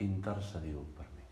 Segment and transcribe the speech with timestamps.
[0.00, 1.24] intercediu per mi.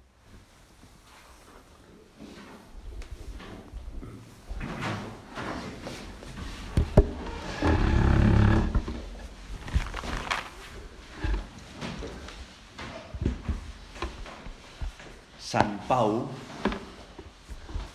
[15.49, 16.21] Sant Pau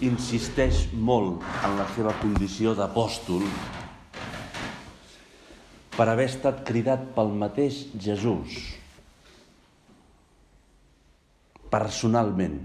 [0.04, 3.46] insisteix molt en la seva condició d'apòstol
[5.94, 8.83] per haver estat cridat pel mateix Jesús
[11.74, 12.60] personalment.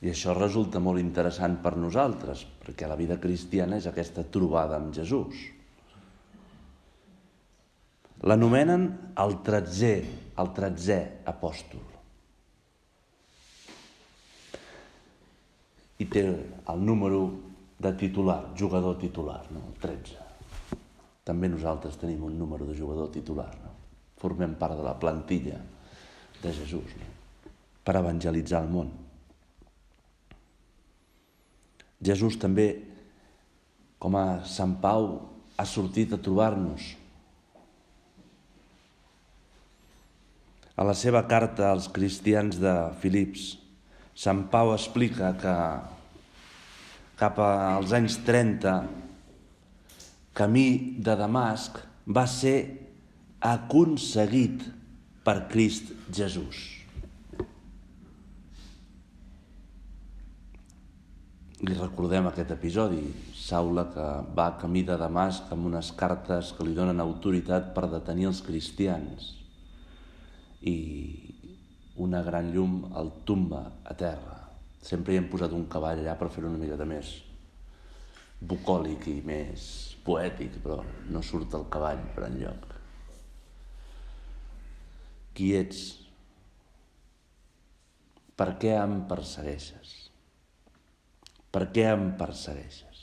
[0.00, 4.94] I això resulta molt interessant per nosaltres, perquè la vida cristiana és aquesta trobada amb
[4.96, 5.42] Jesús.
[8.30, 8.86] L'anomenen
[9.20, 9.94] el tretzè,
[10.40, 10.98] el tretzè
[11.32, 11.84] apòstol.
[16.00, 17.20] I té el número
[17.80, 19.66] de titular, jugador titular, no?
[19.68, 20.28] el 13.
[21.28, 23.74] També nosaltres tenim un número de jugador titular, no?
[24.20, 25.58] Formem part de la plantilla
[26.42, 27.08] de Jesús no?
[27.84, 28.90] per evangelitzar el món.
[32.00, 32.68] Jesús també,
[34.00, 35.10] com a Sant Pau,
[35.60, 36.94] ha sortit a trobar-nos.
[40.80, 43.58] A la seva carta als cristians de Filips,
[44.16, 45.56] Sant Pau explica que
[47.20, 48.78] cap als anys 30,
[50.36, 51.76] camí de Damasc
[52.08, 52.56] va ser
[53.44, 54.64] aconseguit
[55.30, 56.58] per Crist Jesús.
[61.62, 63.04] Li recordem aquest episodi,
[63.38, 68.26] Saula que va camí de Damasc amb unes cartes que li donen autoritat per detenir
[68.32, 69.28] els cristians
[70.66, 70.74] i
[72.08, 74.34] una gran llum el tomba a terra.
[74.82, 77.14] Sempre hi hem posat un cavall allà per fer una de més
[78.40, 79.70] bucòlic i més
[80.02, 80.82] poètic, però
[81.14, 82.69] no surt el cavall per enlloc.
[85.34, 85.82] Qui ets?
[88.40, 89.96] Per què em persegueixes?
[91.50, 93.00] Per què em persegueixes?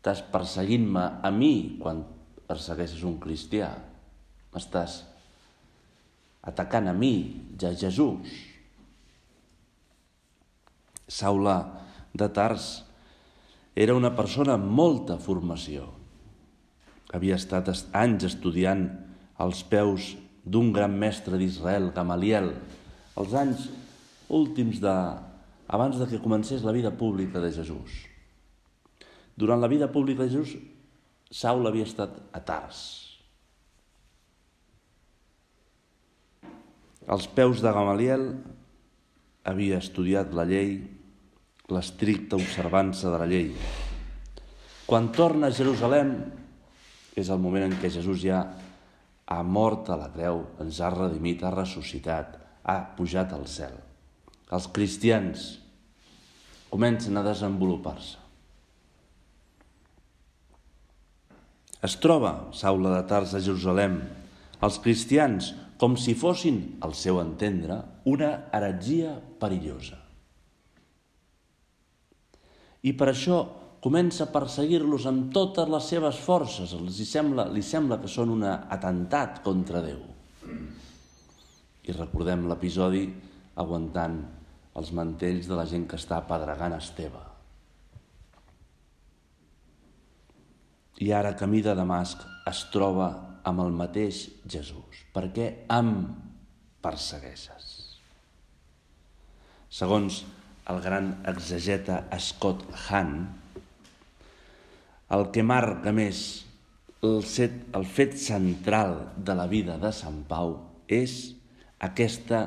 [0.00, 2.00] Estàs perseguint-me a mi quan
[2.48, 3.68] persegueixes un cristià.
[4.54, 5.02] M'estàs
[6.50, 7.12] atacant a mi,
[7.60, 8.32] ja Jesús.
[11.10, 11.58] Saula
[12.14, 12.70] de Tars
[13.76, 15.90] era una persona amb molta formació.
[17.12, 18.86] Havia estat anys estudiant
[19.42, 20.14] als peus
[20.50, 22.50] d'un gran mestre d'Israel, Gamaliel,
[23.20, 23.68] els anys
[24.28, 24.94] últims de...
[25.70, 28.06] abans de que comencés la vida pública de Jesús.
[29.38, 30.56] Durant la vida pública de Jesús,
[31.30, 32.80] Saul havia estat a Tars.
[37.06, 38.26] Als peus de Gamaliel
[39.46, 40.80] havia estudiat la llei,
[41.70, 43.54] l'estricta observança de la llei.
[44.90, 46.16] Quan torna a Jerusalem
[47.14, 48.42] és el moment en què Jesús ja
[49.30, 52.34] ha mort a la creu, ens ha redimit, ha ressuscitat,
[52.66, 53.76] ha pujat al cel.
[54.50, 55.52] Els cristians
[56.70, 58.18] comencen a desenvolupar-se.
[61.86, 64.00] Es troba Saula de Tars a Jerusalem,
[64.60, 69.96] els cristians com si fossin, al seu entendre, una heretgia perillosa.
[72.84, 73.38] I per això
[73.80, 76.74] comença a perseguir-los amb totes les seves forces.
[76.76, 80.02] Els hi sembla, li sembla que són un atemptat contra Déu.
[81.88, 83.06] I recordem l'episodi
[83.60, 84.20] aguantant
[84.78, 87.24] els mantells de la gent que està apedregant Esteve.
[91.00, 93.08] I ara, camí de Damasc, es troba
[93.48, 95.00] amb el mateix Jesús.
[95.14, 95.94] Per què em
[96.84, 97.68] persegueixes?
[99.72, 100.20] Segons
[100.70, 103.39] el gran exegeta Scott Hahn,
[105.10, 106.20] el que marca més
[107.02, 110.54] el, set, el fet central de la vida de Sant Pau
[110.86, 111.34] és
[111.82, 112.44] aquesta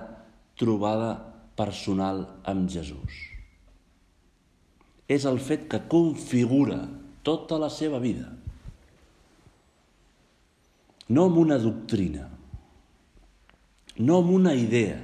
[0.59, 1.15] trobada
[1.57, 3.17] personal amb Jesús.
[5.09, 6.79] És el fet que configura
[7.25, 8.29] tota la seva vida.
[11.09, 12.29] No amb una doctrina,
[13.99, 15.01] no amb una idea,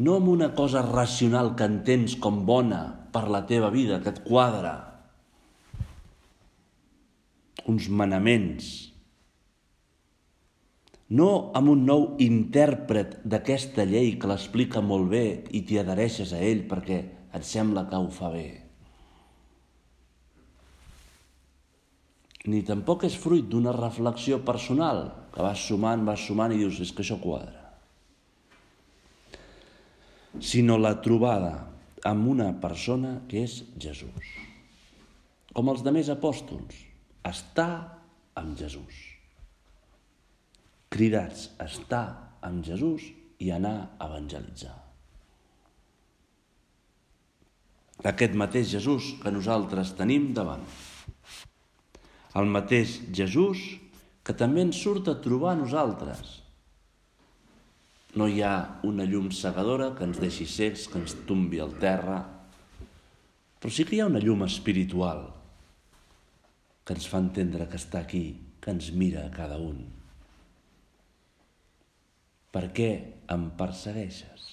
[0.00, 2.82] no amb una cosa racional que entens com bona
[3.14, 4.89] per la teva vida, que et quadra,
[7.70, 8.90] uns manaments.
[11.10, 16.42] no amb un nou intèrpret d'aquesta llei que l'explica molt bé i t'hi adhereixes a
[16.46, 16.98] ell perquè
[17.34, 18.48] et sembla que ho fa bé.
[22.50, 25.02] Ni tampoc és fruit d'una reflexió personal,
[25.34, 27.58] que vas sumant, vas sumant i dius, és que això quadra.
[30.38, 31.52] Sinó la trobada
[32.06, 34.30] amb una persona que és Jesús.
[35.52, 36.86] Com els demés apòstols,
[37.28, 37.72] estar
[38.40, 39.10] amb Jesús
[40.90, 42.04] cridats a estar
[42.42, 43.06] amb Jesús
[43.40, 44.74] i anar a evangelitzar.
[48.10, 50.64] Aquest mateix Jesús que nosaltres tenim davant.
[52.36, 53.62] El mateix Jesús
[54.26, 56.40] que també ens surt a trobar a nosaltres.
[58.18, 62.24] No hi ha una llum cegadora que ens deixi cecs, que ens tombi al terra,
[63.60, 65.28] però sí que hi ha una llum espiritual
[66.90, 68.24] que ens fa entendre que està aquí,
[68.58, 69.76] que ens mira a cada un.
[72.50, 72.88] Per què
[73.30, 74.48] em persegueixes?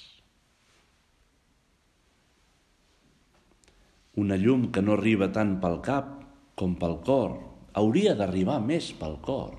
[4.22, 6.14] Una llum que no arriba tant pel cap
[6.62, 7.34] com pel cor,
[7.82, 9.58] hauria d'arribar més pel cor.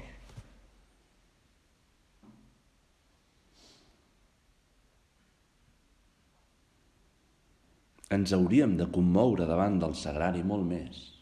[8.22, 11.17] Ens hauríem de commoure davant del sagrari molt més.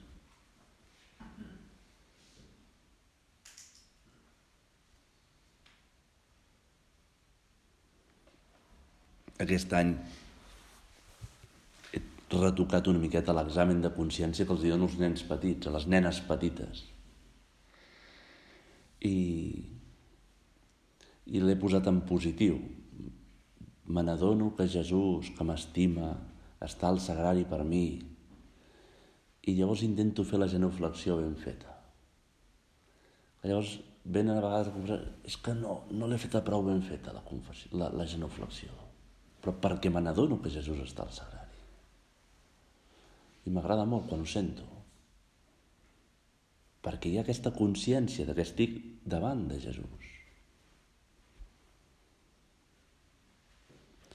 [9.42, 9.90] Aquest any
[11.92, 12.00] he
[12.32, 16.20] retocat una miqueta l'examen de consciència que els donen els nens petits, a les nenes
[16.28, 16.84] petites.
[19.04, 19.16] I,
[21.28, 22.56] i l'he posat en positiu.
[23.86, 26.14] Me n'adono que Jesús, que m'estima,
[26.64, 27.86] està al sagrari per mi.
[29.46, 31.76] I llavors intento fer la genuflexió ben feta.
[33.44, 37.70] Llavors venen a vegades és que no, no l'he feta prou ben feta la, confessió,
[37.78, 38.85] la, la genuflexió
[39.46, 41.60] però perquè me n'adono que Jesús està al sagrari.
[43.46, 44.66] I m'agrada molt quan ho sento,
[46.82, 48.75] perquè hi ha aquesta consciència de que estic
[49.06, 50.10] davant de Jesús.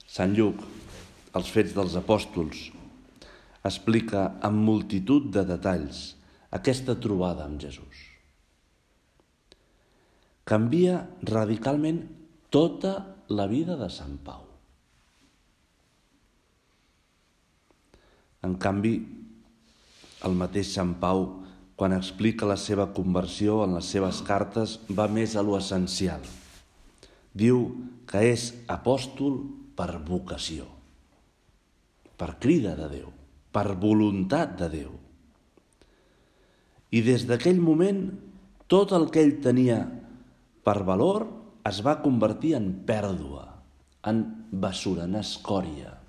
[0.04, 0.60] Sant Lluc,
[1.32, 2.68] els fets dels apòstols,
[3.64, 6.04] explica amb multitud de detalls
[6.52, 8.04] aquesta trobada amb Jesús.
[10.44, 12.04] Canvia radicalment
[12.52, 12.98] tota
[13.32, 14.51] la vida de Sant Pau.
[18.42, 18.96] En canvi,
[20.26, 21.24] el mateix Sant Pau,
[21.78, 26.22] quan explica la seva conversió en les seves cartes, va més a lo essencial.
[27.32, 27.62] Diu
[28.10, 29.38] que és apòstol
[29.78, 30.66] per vocació,
[32.18, 33.08] per crida de Déu,
[33.54, 34.92] per voluntat de Déu.
[36.92, 38.04] I des d'aquell moment,
[38.68, 39.80] tot el que ell tenia
[40.66, 41.24] per valor
[41.68, 43.46] es va convertir en pèrdua,
[44.06, 44.22] en
[44.52, 46.01] basura, en escòria.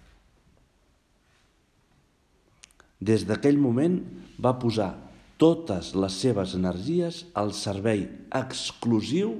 [3.03, 3.97] Des d'aquell moment
[4.39, 4.93] va posar
[5.41, 8.05] totes les seves energies al servei
[8.39, 9.33] exclusiu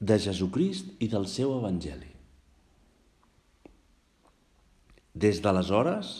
[0.00, 2.10] de Jesucrist i del seu Evangeli.
[5.14, 6.16] Des d'aleshores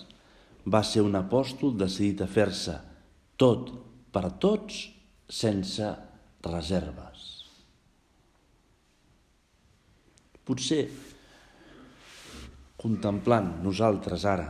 [0.76, 2.76] va ser un apòstol decidit a fer-se
[3.42, 3.72] tot
[4.14, 4.86] per tots
[5.28, 5.90] sense
[6.46, 7.24] reserves.
[10.46, 10.84] Potser
[12.78, 14.48] contemplant nosaltres ara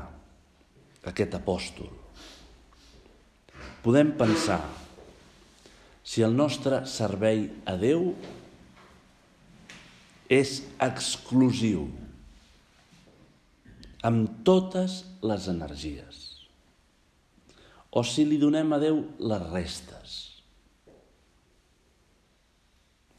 [1.06, 1.88] aquest apòstol.
[3.84, 4.60] Podem pensar
[6.06, 8.10] si el nostre servei a Déu
[10.30, 11.86] és exclusiu
[14.06, 16.22] amb totes les energies
[17.96, 20.16] o si li donem a Déu les restes.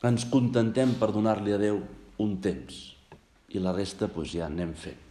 [0.06, 1.82] Ens contentem per donar-li a Déu
[2.22, 2.78] un temps
[3.56, 5.07] i la resta doncs, ja anem fent.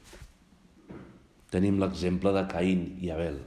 [1.56, 3.38] Tenim l'exemple de Caín i Abel.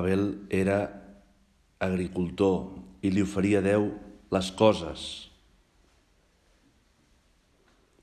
[0.00, 0.78] Abel era
[1.84, 3.90] agricultor i li oferia a Déu
[4.32, 5.04] les coses.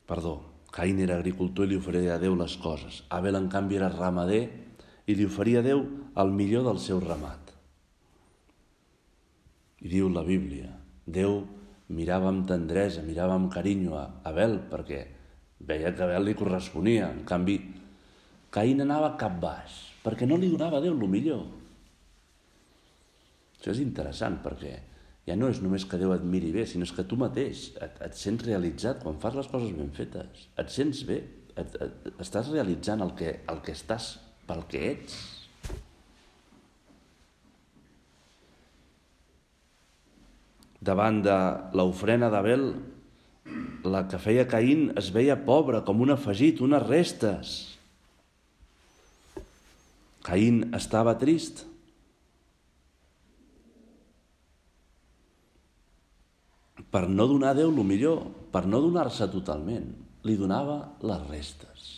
[0.05, 0.35] Perdó,
[0.69, 3.01] Caín era agricultor i li oferia a Déu les coses.
[3.09, 4.43] Abel, en canvi, era ramader
[5.09, 5.81] i li oferia a Déu
[6.21, 7.55] el millor del seu ramat.
[9.81, 10.69] I diu la Bíblia,
[11.09, 11.41] Déu
[11.93, 15.03] mirava amb tendresa, mirava amb carinyo a Abel, perquè
[15.65, 17.11] veia que Abel li corresponia.
[17.11, 17.59] En canvi,
[18.55, 21.45] Caín anava cap baix, perquè no li donava a Déu el millor.
[23.57, 24.75] Això és interessant, perquè
[25.27, 28.15] ja no és només que Déu et miri bé, sinó que tu mateix et, et
[28.15, 30.47] sents realitzat quan fas les coses ben fetes.
[30.61, 31.17] Et sents bé,
[31.55, 34.15] et, et, estàs realitzant el que, el que estàs
[34.47, 35.17] pel que ets.
[40.85, 41.35] Davant de
[41.77, 42.67] l'ofrena d'Abel,
[43.85, 47.55] la que feia Caín es veia pobra, com un afegit, unes restes.
[50.25, 51.65] Caín estava trist.
[56.89, 58.23] Per no donar a Déu el millor,
[58.53, 59.91] per no donar-se totalment,
[60.25, 61.91] li donava les restes.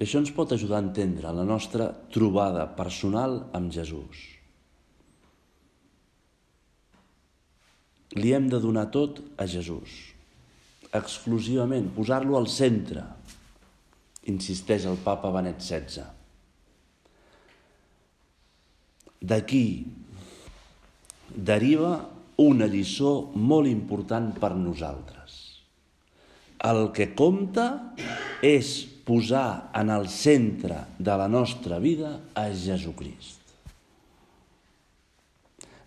[0.00, 4.39] Això ens pot ajudar a entendre la nostra trobada personal amb Jesús.
[8.18, 9.90] Li hem de donar tot a Jesús,
[10.90, 13.04] exclusivament, posar-lo al centre,
[14.30, 16.08] insisteix el papa Benet XVI.
[19.20, 19.64] D'aquí
[21.30, 21.92] deriva
[22.40, 25.36] una lliçó molt important per nosaltres.
[26.66, 27.66] El que compta
[28.44, 28.72] és
[29.06, 33.39] posar en el centre de la nostra vida a Jesucrist.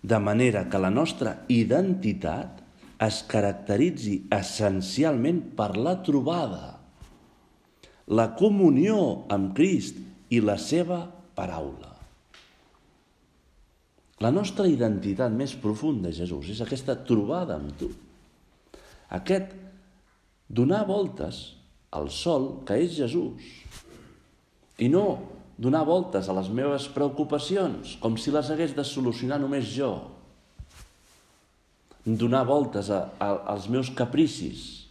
[0.04, 2.60] De manera que la nostra identitat
[3.04, 6.74] es caracteritzi essencialment per la trobada,
[8.12, 8.98] la comunió
[9.32, 10.00] amb Crist
[10.36, 11.06] i la seva
[11.38, 11.94] paraula.
[14.24, 17.90] La nostra identitat més profunda, Jesús, és aquesta trobada amb tu.
[19.16, 19.56] Aquest
[20.48, 21.42] donar voltes
[21.96, 23.48] al sol, que és Jesús.
[24.84, 25.06] I no
[25.58, 29.94] donar voltes a les meves preocupacions, com si les hagués de solucionar només jo.
[32.04, 34.84] Donar voltes a, a, als meus capricis.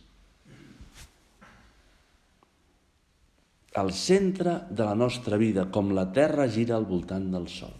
[3.77, 7.79] Al centre de la nostra vida, com la Terra gira al voltant del Sol.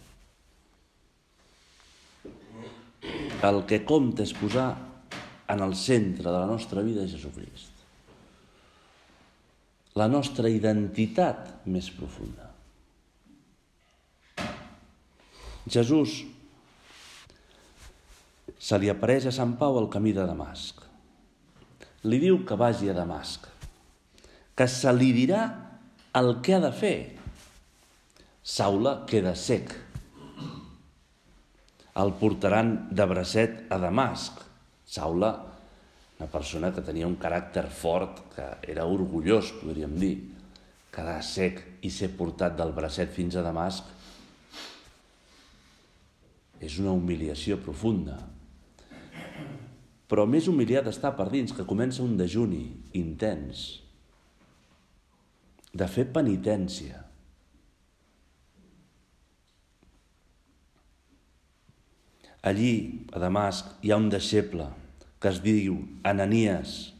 [3.43, 4.71] El que compta és posar
[5.51, 7.73] en el centre de la nostra vida Jesucrist
[9.99, 12.52] la nostra identitat més profunda.
[15.69, 16.23] Jesús
[18.59, 20.81] se li apareix a Sant Pau al camí de Damasc.
[22.07, 23.47] Li diu que vagi a Damasc,
[24.55, 25.43] que se li dirà
[26.19, 26.97] el que ha de fer.
[28.43, 29.71] Saula queda sec.
[31.95, 34.41] El portaran de bracet a Damasc.
[34.83, 35.31] Saula
[36.19, 40.13] una persona que tenia un caràcter fort, que era orgullós, podríem dir,
[40.93, 44.02] quedar sec i ser portat del bracet fins a Damasc
[46.63, 48.17] és una humiliació profunda.
[50.09, 52.65] Però més humiliat està per dins, que comença un dejuni
[52.99, 53.63] intens,
[55.73, 57.01] de fer penitència.
[62.43, 62.73] Allí,
[63.15, 64.67] a Damasc, hi ha un deixeble,
[65.23, 66.93] que es diu Ananies,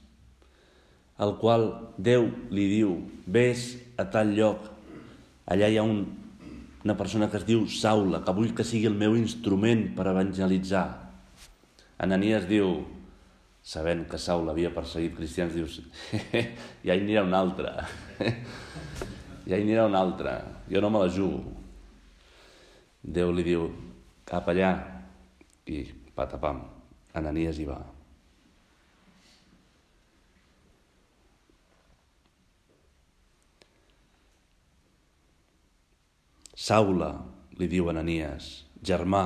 [1.23, 1.67] el qual
[1.99, 2.95] Déu li diu,
[3.27, 4.63] vés a tal lloc,
[5.45, 6.05] allà hi ha un,
[6.83, 10.83] una persona que es diu Saula, que vull que sigui el meu instrument per evangelitzar.
[12.03, 12.73] Ananies diu,
[13.63, 15.79] sabent que Saul havia perseguit cristians, dius,
[16.85, 17.71] ja hi anirà un altre,
[18.19, 20.35] ja hi anirà un altre,
[20.67, 21.55] jo no me la jugo.
[23.03, 23.69] Déu li diu,
[24.27, 24.75] cap allà,
[25.67, 25.85] i
[26.15, 26.63] patapam,
[27.15, 27.92] Ananies hi va.
[36.53, 37.15] Saula,
[37.57, 39.25] li diu Ananies, germà,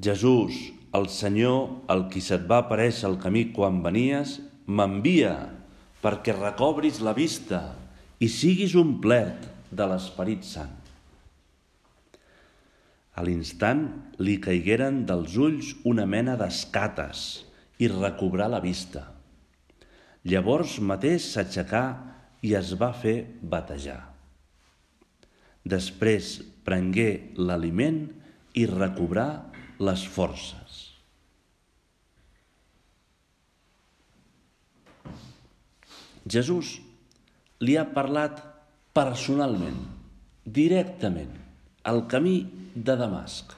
[0.00, 0.56] Jesús,
[0.96, 5.34] el Senyor, el qui se't va aparèixer al camí quan venies, m'envia
[6.00, 7.60] perquè recobris la vista
[8.20, 10.74] i siguis omplert de l'Esperit Sant.
[13.16, 13.86] A l'instant
[14.20, 17.22] li caigueren dels ulls una mena d'escates
[17.80, 19.06] i recobrà la vista.
[20.24, 21.86] Llavors mateix s'aixecà
[22.44, 24.15] i es va fer batejar.
[25.66, 28.04] Després prengué l'aliment
[28.54, 29.26] i recobrà
[29.82, 30.76] les forces.
[36.26, 36.76] Jesús
[37.62, 38.40] li ha parlat
[38.96, 39.78] personalment,
[40.42, 41.34] directament,
[41.86, 42.38] al camí
[42.74, 43.52] de Damasc.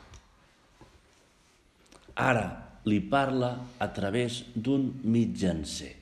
[2.19, 2.47] Ara
[2.89, 5.95] li parla a través d'un mitjancer,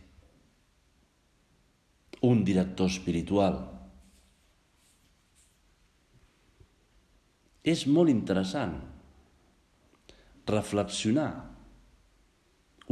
[2.27, 3.59] un director espiritual,
[7.67, 8.79] és molt interessant
[10.47, 11.31] reflexionar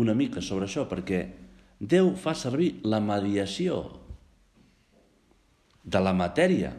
[0.02, 1.22] una mica sobre això, perquè
[1.84, 3.80] Déu fa servir la mediació
[5.84, 6.70] de la matèria,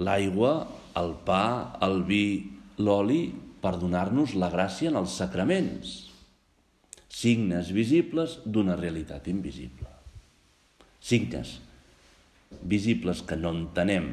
[0.00, 0.52] l'aigua,
[0.96, 1.42] el pa,
[1.84, 2.24] el vi,
[2.80, 3.26] l'oli,
[3.62, 5.90] per donar-nos la gràcia en els sacraments,
[7.12, 9.90] signes visibles d'una realitat invisible.
[11.02, 11.58] Signes
[12.62, 14.08] visibles que no entenem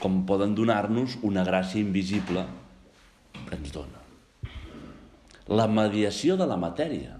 [0.00, 2.46] com poden donar-nos una gràcia invisible
[3.46, 4.00] que ens dona.
[5.50, 7.16] la mediació de la matèria.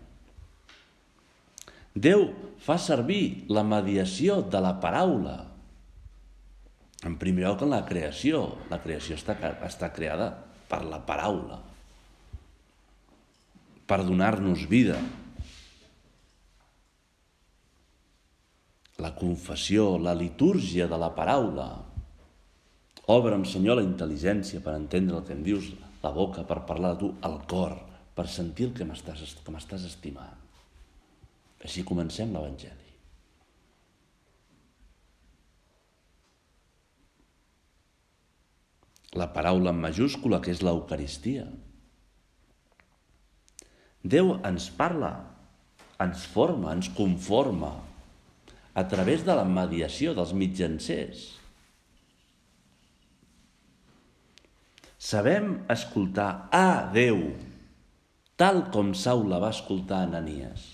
[1.95, 2.29] Déu
[2.63, 5.35] fa servir la mediació de la paraula.
[7.03, 8.45] En primer lloc, en la creació.
[8.71, 9.35] La creació està,
[9.67, 10.31] està creada
[10.71, 11.59] per la paraula,
[13.91, 15.01] per donar-nos vida.
[19.01, 21.71] La confessió, la litúrgia de la paraula.
[23.11, 25.73] Obre'm, Senyor, la intel·ligència per entendre el que em dius,
[26.05, 27.75] la boca per parlar de tu, el cor
[28.15, 30.39] per sentir el que m'estàs estimant.
[31.65, 32.87] Així comencem l'Evangeli.
[39.19, 41.49] La paraula en majúscula, que és l'Eucaristia.
[44.07, 45.11] Déu ens parla,
[46.01, 47.75] ens forma, ens conforma,
[48.71, 51.40] a través de la mediació dels mitjancers.
[55.01, 57.33] Sabem escoltar a Déu,
[58.37, 60.67] tal com Saula va escoltar Ananies.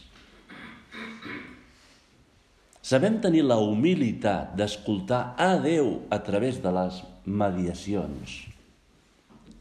[2.82, 8.34] Sabem tenir la humilitat d'escoltar a Déu a través de les mediacions,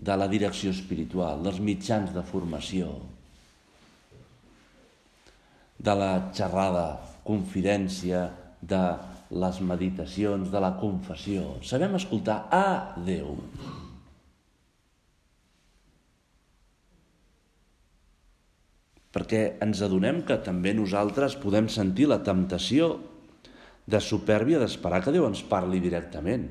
[0.01, 2.89] de la direcció espiritual, dels mitjans de formació,
[5.77, 6.87] de la xerrada,
[7.21, 8.31] confidència,
[8.65, 8.85] de
[9.29, 11.51] les meditacions, de la confessió.
[11.61, 13.35] Sabem escoltar a Déu.
[19.15, 22.89] Perquè ens adonem que també nosaltres podem sentir la temptació
[23.87, 26.49] de supèrbia d'esperar que Déu ens parli directament.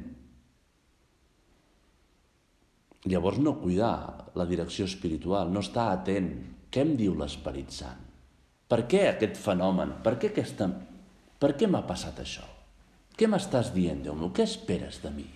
[3.05, 6.31] Llavors no cuidar la direcció espiritual, no estar atent.
[6.73, 8.01] Què em diu l'Esperit Sant?
[8.71, 9.99] Per què aquest fenomen?
[10.03, 10.71] Per què aquesta...
[11.39, 12.47] Per què m'ha passat això?
[13.15, 14.33] Què m'estàs dient, Déu meu?
[14.33, 15.27] Què esperes de mi?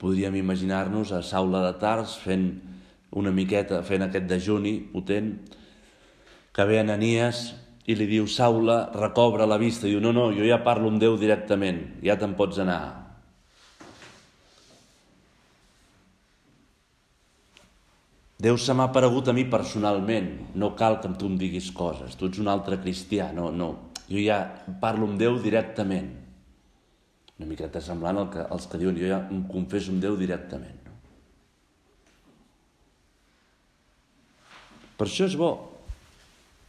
[0.00, 2.54] Podríem imaginar-nos a Saula de Tars fent
[3.12, 5.34] una miqueta, fent aquest dejuni potent,
[6.56, 7.50] que ve Ananies
[7.84, 9.84] i li diu, Saula, recobra la vista.
[9.86, 12.80] I diu, no, no, jo ja parlo amb Déu directament, ja te'n pots anar.
[18.40, 22.30] Déu se m'ha aparegut a mi personalment, no cal que tu em diguis coses, tu
[22.30, 23.74] ets un altre cristià, no, no.
[24.08, 24.40] Jo ja
[24.80, 26.08] parlo amb Déu directament.
[27.40, 30.76] Una miqueta semblant al que, als que diuen, jo ja em confesso amb Déu directament.
[30.84, 30.98] No?
[35.00, 35.48] Per això és bo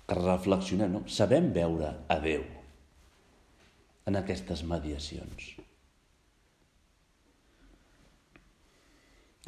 [0.07, 1.03] que reflexionem, no?
[1.11, 2.47] sabem veure a Déu
[4.07, 5.51] en aquestes mediacions.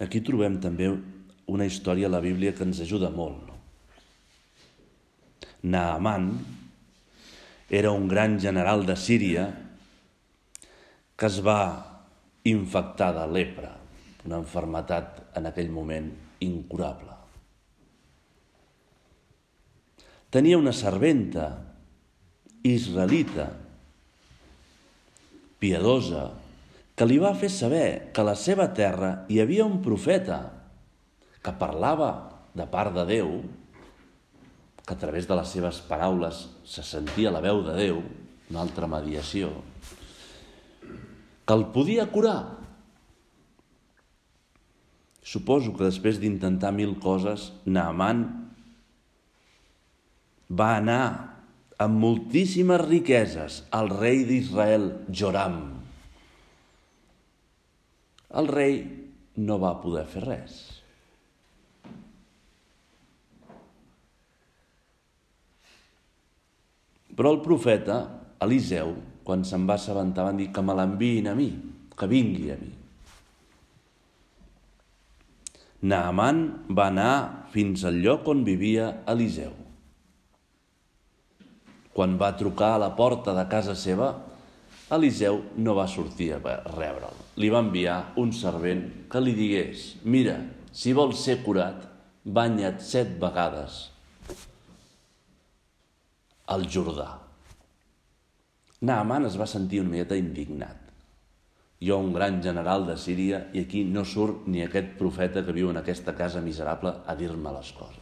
[0.03, 0.91] Aquí trobem també
[1.47, 3.47] una història a la Bíblia que ens ajuda molt.
[3.47, 3.59] No?
[5.71, 6.33] Naaman
[7.71, 9.47] era un gran general de Síria
[11.15, 11.61] que es va
[12.43, 13.73] infectar de lepra,
[14.25, 16.11] una enfermetat en aquell moment
[16.43, 17.13] incurable.
[20.33, 21.45] tenia una serventa
[22.65, 23.51] israelita,
[25.61, 26.31] piadosa,
[26.97, 30.39] que li va fer saber que a la seva terra hi havia un profeta
[31.45, 32.09] que parlava
[32.57, 33.29] de part de Déu,
[34.81, 38.01] que a través de les seves paraules se sentia la veu de Déu,
[38.49, 39.53] una altra mediació,
[41.45, 42.63] que el podia curar.
[45.23, 48.25] Suposo que després d'intentar mil coses, Naaman
[50.51, 51.03] va anar
[51.83, 55.57] amb moltíssimes riqueses al rei d'Israel, Joram.
[58.33, 58.77] El rei
[59.39, 60.61] no va poder fer res.
[67.13, 67.97] Però el profeta,
[68.41, 71.49] Eliseu, quan se'n va assabentar, van dir que me l'enviïn a mi,
[71.97, 72.71] que vingui a mi.
[75.83, 77.13] Naaman va anar
[77.51, 79.63] fins al lloc on vivia Eliseu
[81.93, 84.09] quan va trucar a la porta de casa seva,
[84.93, 87.21] Eliseu no va sortir a rebre'l.
[87.37, 90.37] Li va enviar un servent que li digués «Mira,
[90.73, 91.85] si vols ser curat,
[92.25, 93.83] banya't set vegades
[96.53, 97.22] al Jordà».
[98.83, 100.79] Naaman es va sentir una miqueta indignat.
[101.83, 105.71] Jo, un gran general de Síria, i aquí no surt ni aquest profeta que viu
[105.71, 108.01] en aquesta casa miserable a dir-me les coses.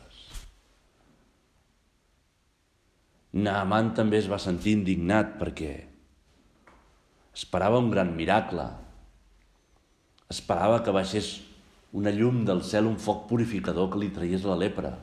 [3.31, 5.71] Naaman també es va sentir indignat perquè
[7.31, 8.65] esperava un gran miracle.
[10.33, 11.31] Esperava que baixés
[11.93, 14.95] una llum del cel, un foc purificador que li traiés la lepra.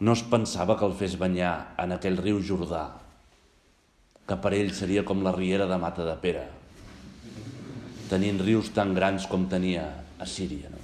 [0.00, 2.86] No es pensava que el fes banyar en aquell riu Jordà,
[4.26, 6.48] que per ell seria com la riera de Mata de Pere.
[8.10, 9.84] tenint rius tan grans com tenia
[10.18, 10.66] a Síria.
[10.72, 10.80] No?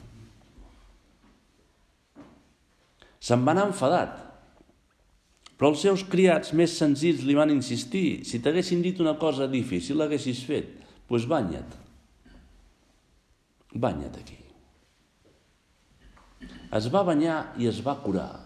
[3.18, 4.20] Se'n va anar enfadat,
[5.58, 8.22] però els seus criats més senzills li van insistir.
[8.28, 10.68] Si t'haguessin dit una cosa difícil, l'haguessis fet.
[10.76, 11.74] Doncs pues banya't.
[13.74, 14.38] Banya't aquí.
[16.76, 18.45] Es va banyar i es va curar.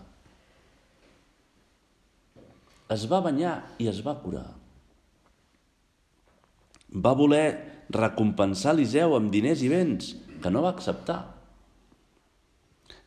[2.90, 4.48] Es va banyar i es va curar.
[6.90, 7.44] Va voler
[7.94, 11.20] recompensar Eliseu amb diners i béns, que no va acceptar.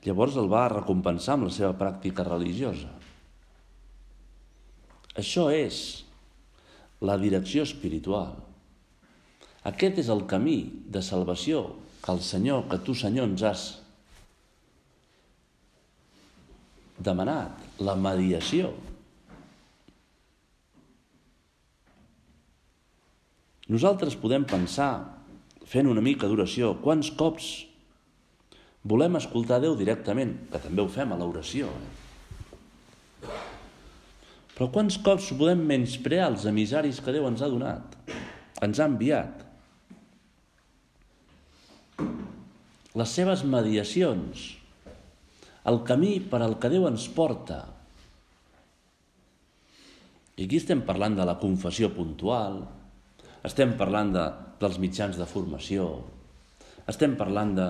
[0.04, 2.90] Llavors el va recompensar amb la seva pràctica religiosa.
[5.20, 5.78] Això és
[7.04, 8.34] la direcció espiritual.
[9.68, 10.58] Aquest és el camí
[10.92, 11.64] de salvació
[12.04, 13.68] que el Senyor, que tu, Senyor, ens has
[17.04, 18.74] demanat, la mediació.
[23.72, 24.92] Nosaltres podem pensar,
[25.64, 27.52] fent una mica d'oració, quants cops
[28.84, 31.70] volem escoltar Déu directament, que també ho fem a l'oració.
[31.72, 33.32] Eh?
[34.54, 37.96] Però quants cops podem menysprear els emissaris que Déu ens ha donat,
[38.68, 39.48] ens ha enviat?
[43.00, 44.44] Les seves mediacions,
[45.72, 47.64] el camí per al que Déu ens porta.
[50.36, 52.66] I aquí estem parlant de la confessió puntual,
[53.48, 54.26] estem parlant de,
[54.62, 55.88] dels mitjans de formació,
[56.90, 57.70] estem parlant de,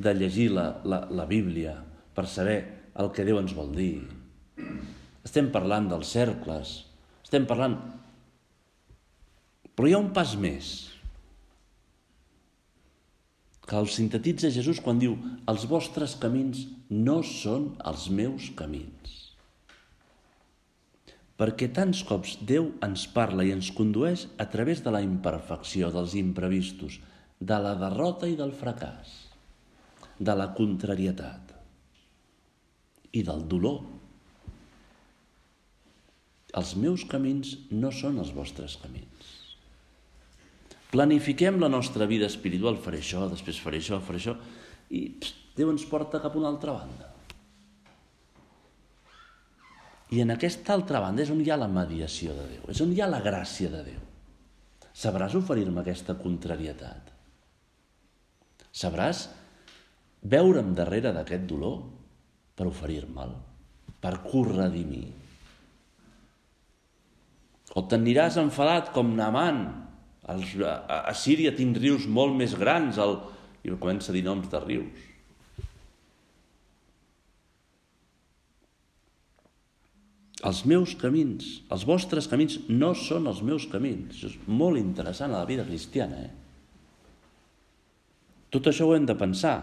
[0.00, 1.76] de llegir la, la, la Bíblia
[2.16, 2.58] per saber
[3.00, 4.02] el que Déu ens vol dir.
[5.24, 6.80] Estem parlant dels cercles,
[7.24, 7.78] estem parlant...
[9.76, 10.70] Però hi ha un pas més,
[13.70, 15.14] que el sintetitza Jesús quan diu
[15.48, 19.29] els vostres camins no són els meus camins.
[21.40, 26.16] Perquè tants cops Déu ens parla i ens condueix a través de la imperfecció, dels
[26.20, 26.98] imprevistos,
[27.40, 29.14] de la derrota i del fracàs,
[30.20, 31.54] de la contrarietat
[33.16, 33.80] i del dolor
[36.58, 39.28] els meus camins no són els vostres camins.
[40.90, 44.34] Planifiquem la nostra vida espiritual, faré això, després faré això, faré això,
[44.90, 47.09] i pst, Déu ens porta cap a una altra banda.
[50.10, 52.90] I en aquesta altra banda és on hi ha la mediació de Déu, és on
[52.94, 54.00] hi ha la gràcia de Déu.
[54.90, 57.12] Sabràs oferir-me aquesta contrarietat?
[58.74, 59.28] Sabràs
[60.26, 61.78] veure'm darrere d'aquest dolor
[62.58, 63.32] per oferir-me'l,
[64.02, 65.06] per corredimir,
[67.74, 69.62] o t'aniràs enfadat com Naman.
[70.26, 70.34] A,
[71.10, 72.98] a Síria tinc rius molt més grans.
[72.98, 73.18] El...
[73.60, 75.08] I comença a dir noms de rius.
[80.46, 84.14] Els meus camins, els vostres camins, no són els meus camins.
[84.14, 86.22] Això és molt interessant a la vida cristiana.
[86.24, 86.30] Eh?
[88.50, 89.58] Tot això ho hem de pensar.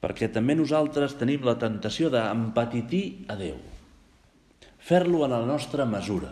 [0.00, 3.56] Perquè també nosaltres tenim la tentació d'empatitir a Déu
[4.86, 6.30] fer-lo a la nostra mesura.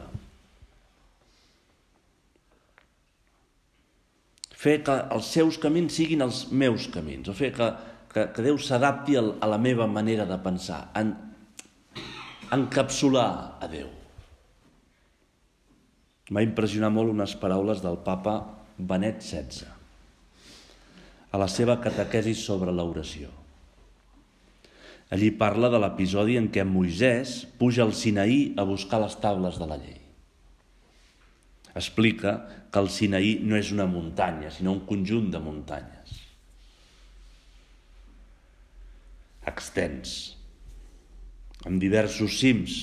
[4.65, 7.69] Fer que els seus camins siguin els meus camins, o fer que,
[8.13, 11.13] que, que Déu s'adapti a la meva manera de pensar, en,
[12.57, 13.89] encapsular a Déu.
[16.33, 18.39] M'ha impressionat molt unes paraules del papa
[18.79, 19.71] Benet XVI
[21.35, 23.31] a la seva catequesi sobre l'oració.
[25.15, 29.69] Allí parla de l'episodi en què Moisès puja al Sinaí a buscar les taules de
[29.69, 29.99] la llei.
[31.75, 32.37] Explica
[32.71, 36.15] que el Sinaí no és una muntanya, sinó un conjunt de muntanyes.
[39.51, 40.15] Extens,
[41.69, 42.81] amb diversos cims.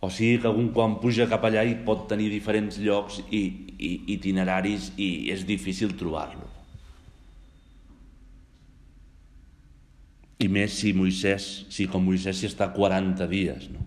[0.00, 3.42] O sigui que un quan puja cap allà hi pot tenir diferents llocs i,
[3.76, 6.48] i itineraris i és difícil trobar-lo.
[10.40, 13.84] I més si Moisès, si com Moisès hi està 40 dies, no?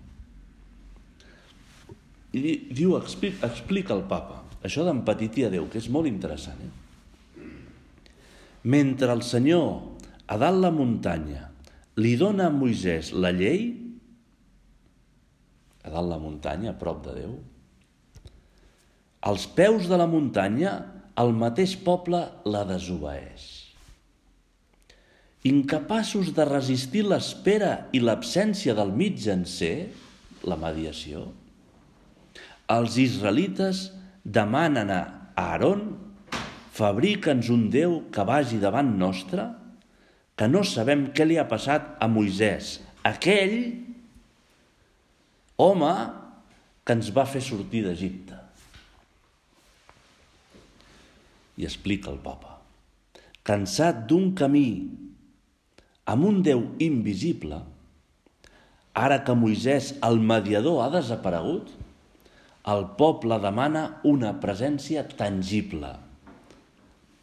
[2.33, 6.61] I diu, explica, explica el papa, això d'empatitir a Déu, que és molt interessant.
[6.65, 7.47] Eh?
[8.73, 9.67] Mentre el Senyor,
[10.25, 11.52] a dalt la muntanya,
[11.99, 13.67] li dona a Moisès la llei,
[15.83, 17.33] a dalt la muntanya, a prop de Déu,
[19.23, 20.77] als peus de la muntanya,
[21.19, 23.49] el mateix poble la desobeeix.
[25.45, 29.91] Incapaços de resistir l'espera i l'absència del mitjancer,
[30.47, 31.27] la mediació,
[32.71, 33.89] els israelites
[34.23, 35.01] demanen a
[35.39, 35.83] Aaron
[36.73, 39.45] fabrica'ns un Déu que vagi davant nostre,
[40.43, 43.53] que no sabem què li ha passat a Moisès, aquell
[45.63, 45.91] home
[46.83, 48.41] que ens va fer sortir d'Egipte.
[51.55, 52.57] I explica el papa.
[53.47, 54.67] Cansat d'un camí
[56.11, 57.63] amb un Déu invisible,
[58.99, 61.71] ara que Moisès, el mediador, ha desaparegut,
[62.75, 65.95] el poble demana una presència tangible,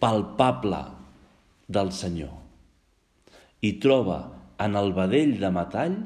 [0.01, 0.87] palpable
[1.69, 2.40] del Senyor.
[3.61, 4.21] I troba
[4.61, 5.97] en el vedell de metall,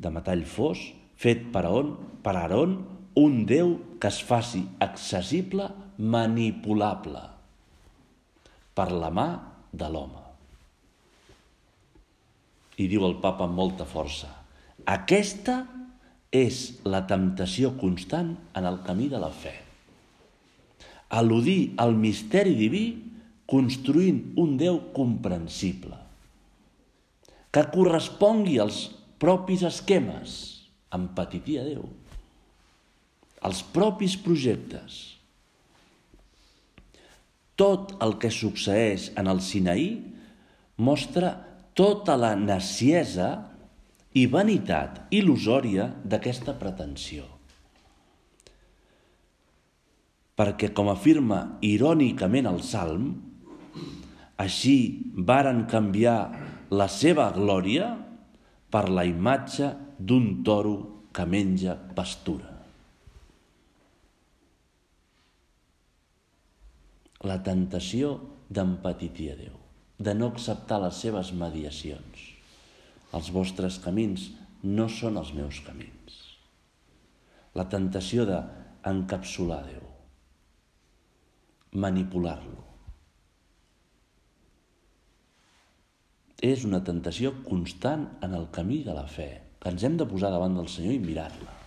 [0.00, 0.82] de metall fos,
[1.20, 1.92] fet per on,
[2.24, 2.78] per Aaron,
[3.20, 5.68] un Déu que es faci accessible,
[6.00, 7.20] manipulable
[8.74, 9.28] per la mà
[9.72, 10.22] de l'home.
[12.80, 14.30] I diu el papa amb molta força,
[14.88, 15.58] aquesta
[16.32, 19.52] és la temptació constant en el camí de la fe.
[21.10, 22.84] Al·ludir al misteri diví
[23.50, 25.98] construint un Déu comprensible,
[27.50, 28.84] que correspongui als
[29.22, 30.36] propis esquemes,
[30.94, 31.88] empatitir a Déu,
[33.46, 35.00] els propis projectes.
[37.60, 39.88] Tot el que succeeix en el Sinaí
[40.80, 41.34] mostra
[41.76, 43.30] tota la naciesa
[44.16, 47.26] i vanitat il·lusòria d'aquesta pretensió.
[50.40, 53.10] Perquè, com afirma irònicament el Salm,
[54.44, 54.76] així
[55.30, 56.20] varen canviar
[56.70, 57.90] la seva glòria
[58.70, 60.78] per la imatge d'un toro
[61.12, 62.50] que menja pastura.
[67.28, 68.14] la tentació
[68.48, 69.56] d'empatitir a Déu,
[70.00, 72.22] de no acceptar les seves mediacions.
[73.16, 74.30] Els vostres camins
[74.64, 76.16] no són els meus camins.
[77.58, 79.86] La tentació d'encapsular Déu,
[81.84, 82.69] manipular-lo.
[86.40, 90.32] És una tentació constant en el camí de la fe, que ens hem de posar
[90.32, 91.60] davant del Senyor i mirar-la.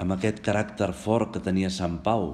[0.00, 2.32] amb aquest caràcter fort que tenia Sant Pau,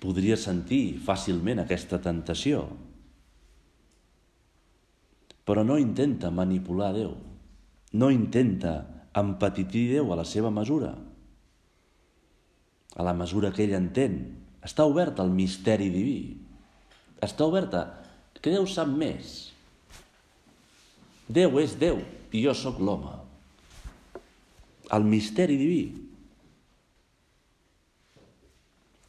[0.00, 2.62] podria sentir fàcilment aquesta tentació.
[5.44, 7.16] Però no intenta manipular Déu,
[7.98, 8.74] no intenta
[9.18, 10.94] empatitir Déu a la seva mesura,
[12.94, 14.20] a la mesura que ell entén.
[14.62, 16.20] Està obert al misteri diví,
[17.24, 17.84] està oberta
[18.40, 19.50] que Déu sap més.
[21.28, 22.00] Déu és Déu
[22.32, 23.12] i jo sóc l'home.
[24.90, 25.82] El misteri diví.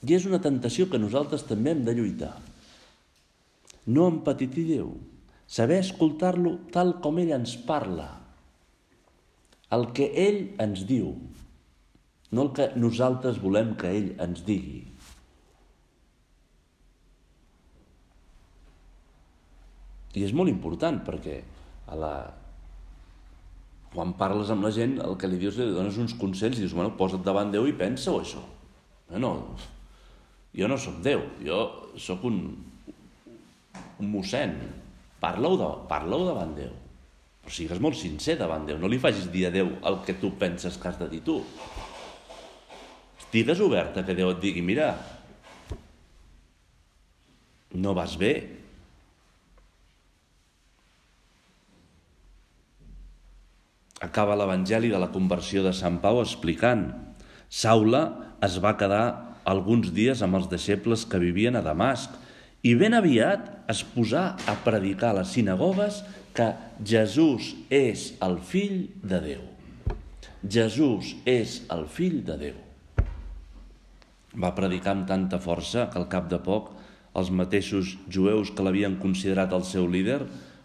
[0.01, 2.33] I és una tentació que nosaltres també hem de lluitar.
[3.87, 4.91] No empatitir Déu,
[5.47, 8.09] saber escoltar-lo tal com ell ens parla,
[9.71, 11.13] el que ell ens diu,
[12.31, 14.90] no el que nosaltres volem que ell ens digui.
[20.15, 21.39] I és molt important perquè
[21.91, 22.13] a la...
[23.93, 26.75] quan parles amb la gent el que li dius, li dones uns consells i dius,
[26.75, 28.43] bueno, posa't davant Déu i pensa-ho això.
[29.11, 29.31] No, no,
[30.55, 31.61] jo no sóc Déu, jo
[31.99, 32.43] sóc un,
[33.99, 34.55] un mossèn.
[35.21, 36.73] Parla-ho de, parla davant Déu.
[37.41, 38.79] Però sigues molt sincer davant Déu.
[38.81, 41.39] No li facis dir a Déu el que tu penses que has de dir tu.
[43.19, 44.91] Estigues oberta que Déu et digui, mira,
[47.71, 48.60] no vas bé.
[54.01, 56.87] Acaba l'Evangeli de la conversió de Sant Pau explicant
[57.51, 58.01] Saula
[58.41, 59.03] es va quedar
[59.51, 62.15] alguns dies amb els deixebles que vivien a Damasc
[62.65, 66.01] i ben aviat es posà a predicar a les sinagogues
[66.33, 66.47] que
[66.87, 69.45] Jesús és el fill de Déu.
[70.41, 72.59] Jesús és el fill de Déu.
[74.41, 76.71] Va predicar amb tanta força que al cap de poc
[77.19, 80.21] els mateixos jueus que l'havien considerat el seu líder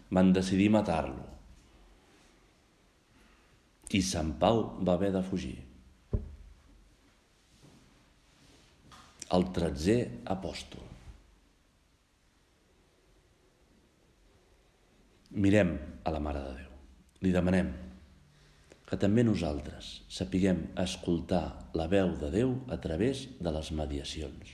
[0.09, 1.26] van decidir matar-lo.
[3.95, 5.57] I Sant Pau va haver de fugir.
[9.35, 9.97] el tretzè
[10.31, 10.85] apòstol.
[15.43, 15.73] Mirem
[16.07, 16.77] a la Mare de Déu.
[17.25, 17.73] Li demanem
[18.87, 21.43] que també nosaltres sapiguem escoltar
[21.75, 24.53] la veu de Déu a través de les mediacions,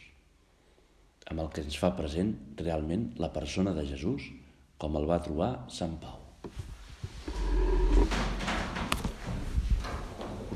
[1.30, 4.32] amb el que ens fa present realment la persona de Jesús
[4.82, 6.23] com el va trobar Sant Pau.